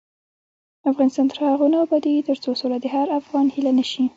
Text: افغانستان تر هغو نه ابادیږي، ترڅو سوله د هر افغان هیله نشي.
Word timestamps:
افغانستان 0.91 1.25
تر 1.31 1.37
هغو 1.51 1.67
نه 1.73 1.77
ابادیږي، 1.85 2.21
ترڅو 2.29 2.49
سوله 2.61 2.77
د 2.81 2.85
هر 2.95 3.07
افغان 3.19 3.45
هیله 3.55 3.71
نشي. 3.79 4.05